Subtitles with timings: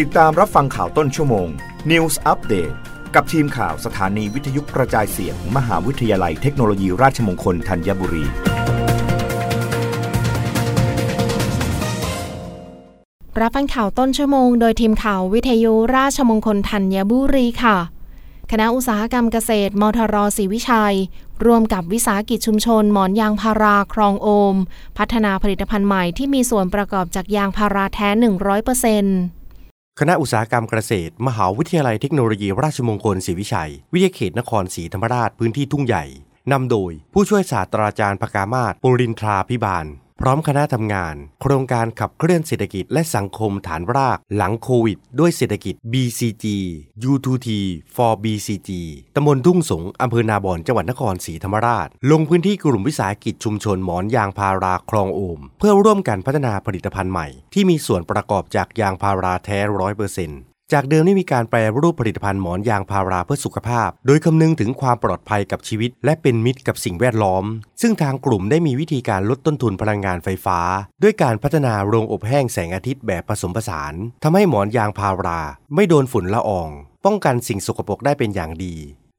[0.00, 1.48] ติดตามรับฟังข่าวต้นชั่วโมง
[1.90, 2.74] News Update
[3.14, 8.24] กับทีมข่าวสถานีวิทยุกระจายเสียงมมหาวิทยาลัยเทคโนโลยีราชมงคลธัญบุรี
[13.40, 17.76] รับฟังข่าวต้นชั่วโมง โดยทีมข่าววิทยุราชมงคลธัญบุรีค่ะ
[18.50, 20.96] คณะอุตสาหกรรมเกษตรมทรศรีวิชัย
[21.44, 24.56] ร่วมกับวิสาหกิจชุมชน หมอนยางพาราครองโอม
[24.98, 29.41] พัฒนาผลิตภัณฑ์ใหม่ที่มีส่วนประกอบจากยางพาราแท้ 100%
[30.00, 36.04] คณะอุตสาหกรรมเกษตร มหาวิทยาลัยเทคโนโลยีราชมงคลศรีวิชัย วิทยาเขตนครศรีธรรมราชพื้นที่ทุ่งใหญ่
[36.52, 39.86] นำโดยผู้ช่วยศาสตราจารย์ภกามาศปุรินทราพิบาล
[40.24, 46.44] พร้อมคณะทำงาน โครงการขับเคลื่อนเศรษฐกิจและสังคมฐานรากหลังโควิด ด้วยเศรษฐกิจ BCG
[47.10, 47.48] U2T
[47.94, 48.70] for BCG
[49.16, 60.40] ตำบลทุ่งสงอำเภอนาบอนจังหวัดนครศรีธรรมราช ลงพื้นที่กลุ่มวิสาหกิจชุมชนหมอนยางพาราคลองโอม เพื่อร่วมกันพัฒนาผลิตภัณฑ์ใหม่ ที่มีส่วนประกอบจากยางพาราแท้ร้อยเปอร์เซ็นต์
[60.72, 67.44] จากเดิมที่มีการแปรรูปผลิตภัณฑ์หมอนยางพาราเพื่อสุขภาพ โดยคำนึงถึงความปลอดภัยกับชีวิต และเป็นมิตรกับสิ่งแวดล้อม
[67.82, 70.60] ซึ่งทางกลุ่มได้มีวิธีการลดต้นทุนพลังงานไฟฟ้า
[71.02, 75.40] ด้วยการพัฒนาโรงอบแห้งแสงอาทิตย์แบบผสมผสานทำให้หมอนยางพารา
[75.74, 76.68] ไม่โดนฝุ่นละออง
[77.04, 78.76] ป้องกันสิ่งสกปรกได้เป็นอย่างดี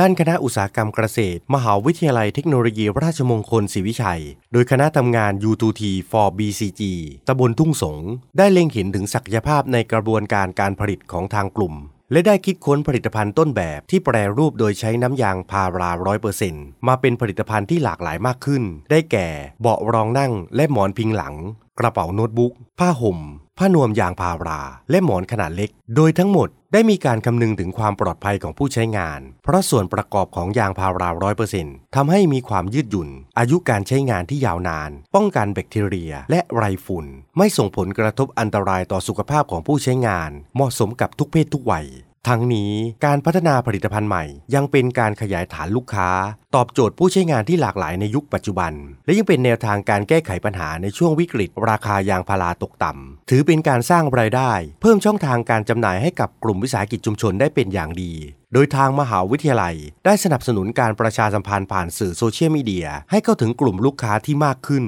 [0.00, 6.82] ด้านคณะอุตสาหกรรมเกษตร มหาวิทยาลัยเทคโนโลยีราชมงคลศรีวิชัย โดยคณะทำงาน U2T for BCG
[7.28, 7.98] ตำบลทุ่งสง
[8.38, 11.74] ได้เล็งเห็นถึงศักยภาพในกระบวนการการผลิตของทางกลุ่ม
[12.12, 19.28] และได้คิดค้นผลิตภัณฑ์ต้นแบบที่แปรรูปโดยใช้น้ำยางพาราร้อยเปอร์เซ็นต์มาเป็นผลิตภัณฑ์ที่หลากหลายมากขึ้น ได้แก่
[19.60, 21.34] เบาะรองนั่ง และหมอนพิงหลัง
[21.78, 23.18] กระเป๋าโน้ตบุ๊ก ผ้าห่ม
[23.58, 33.08] ผ้านวมยางพารา และหมอนขนาดเล็ก โดยทั้งหมด ได้มีการคำนึงถึงความปลอดภัยของผู้ใช้งาน เพราะส่วนประกอบของยางพาราร้อยเปอร์เซ็นต์ทำให้มีความยืดหยุ่น
[33.38, 37.06] อายุการใช้งานที่ยาวนาน ป้องกันแบคทีเรีย และไรฝุ่น
[37.38, 41.86] ไม่ส่งผลกระทบอันตรายต่อสุขภาพของผู้ใช้งาน เหมาะสมกับทุกเพศทุกวัย
[42.28, 42.72] ทั้งนี้
[43.04, 46.08] การพัฒนาผลิตภัณฑ์ใหม่ ยังเป็นการขยายฐานลูกค้า
[46.54, 48.72] ตอบโจทย์ผู้ใช้งานที่หลากหลายในยุคปัจจุบัน
[49.04, 58.12] และยังเป็นแนวทางการแก้ไขปัญหาในช่วงวิกฤต ราคายางพาราตกต่ำถือเป็นการสร้างรายได้ เพิ่มช่องทางการจำหน่ายให้กับกลุ่มวิสาหกิจชุมชนได้เป็นอย่างดี
[58.52, 59.74] โดยทางมหาวิทยาลัย
[60.04, 64.84] ได้สนับสนุนการประชาสัมพันธ์ผ่านสื่อโซเชียลมีเดีย ให้เข้าถึงกลุ่มลูกค้าที่มากขึ้น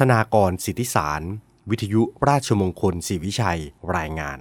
[0.00, 1.22] ธนากรสิทธิสาร
[1.70, 3.60] วิทยุราชมงคลศรีวิชัย
[3.96, 4.40] รายงาน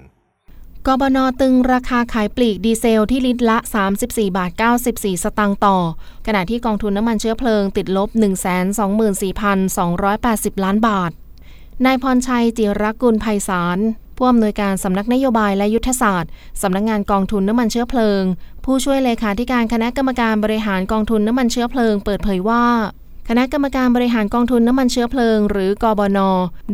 [0.88, 3.58] กบนตึงราคาขายปลีกดีเซลที่ลิตรละ
[3.98, 4.52] 34 บาท
[4.88, 5.78] 94 สตางค์ต่อ
[6.28, 8.10] ขณะที่กองทุนน้ำมันเชื้อเพลิงติดลบ
[9.36, 11.12] 124,280 ล้านบาท
[11.86, 13.80] นายพรชัยจิรกุลภัยสาร
[14.18, 18.24] ผู้อำนวยการสำนักนโยบายและยุทธศาสตร์ สำนักงานกองทุนน้ำมันเชื้อเพลิง
[18.66, 22.66] ผู้ช่วยเลขาธิการคณะกรรมการบริหารกองทุนน้ำมันเชื้อเพลิง เปิดเผยว่า
[23.30, 26.20] คณะกรรมการบริหารกองทุนน้ำมันเชื้อเพลิง หรือกบน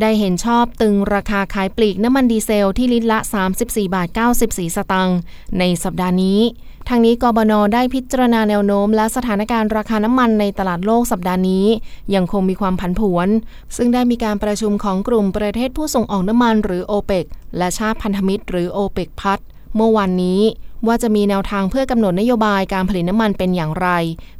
[0.00, 3.18] ได้เห็นชอบตึงราคาขายปลีกน้ำมันดีเซลที่ลิตรละ
[3.56, 4.08] 34 บาท
[4.42, 5.18] 94 สตางค์
[5.58, 6.40] ในสัปดาห์นี้
[6.88, 11.66] ทางนี้กบน ได้พิจารณาแนวโน้ม และสถานการณ์ราคาน้ำมันในตลาดโลกสัปดาห์นี้
[12.14, 13.28] ยังคงมีความผันผวน
[13.76, 17.26] ซึ่งได้มีการประชุมของกลุ่มประเทศผู้ส่งออกน้ำมันหรือโอเปก
[17.58, 19.38] และชาติพันธมิตรหรือโอเปกพัท
[19.76, 20.40] เมื่อวันนี้
[20.86, 23.88] ว่าจะมีแนวทางเพื่อกำหนดนโยบายการผลิตน้ำมันเป็นอย่างไร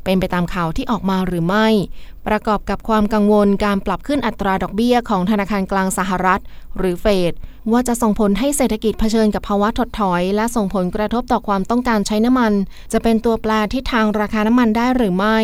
[0.05, 1.67] เป็นไปตามข่าวที่ออกมาหรือไม่
[2.27, 6.41] ประกอบกับความกังวลการปรับขึ้นอัตราดอกเบี้ยของธนาคารกลางสหรัฐ
[6.79, 7.33] หรือเฟด
[7.73, 12.53] ว่าจะส่งผลให้เศรษฐกิจเผชิญกับภาวะถดถอย และส่งผลกระทบต่อความต้องการใช้น้ำมัน
[12.93, 15.39] จะเป็นตัวแปรทิศทางราคาน้ำมันได้หรือไม่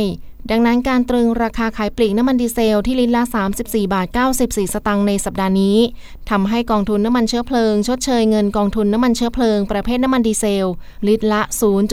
[0.51, 3.23] ดังนั้นการตรึงราคาขายปลีกน้ำมันดีเซลที่ลิตรละ
[3.59, 4.07] 34 บาท
[4.41, 5.79] 94 สตางค์ในสัปดาห์นี้
[6.31, 10.67] ทำให้กองทุนน้ำมันเชื้อเพลิง ชดเชยเงินกองทุนน้ำมันเชื้อเพลิงประเภทน้ำมันดีเซล
[11.09, 11.41] ลิตรละ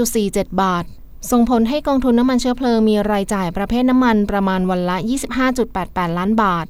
[0.03, 0.85] 0.47 บาท
[1.31, 4.97] ส่งผลให้กองทุนน้ำมันเชื้อเพลิงมีรายจ่ายประเภทน้ำมันประมาณวันละ
[5.57, 6.65] 25.88 ล้านบาท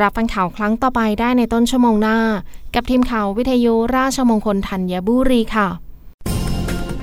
[0.00, 2.18] รับฟังข่าวครั้งต่อไปได้ในต้นชั่วโมงหน้า
[2.74, 5.68] กับทีมข่าววิทยุราชมงคลธัญบุรีค่ะ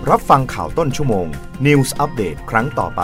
[0.09, 1.27] รับฟังข่าวต้นชั่วโมง
[1.65, 3.03] News อัปเดตครั้งต่อไป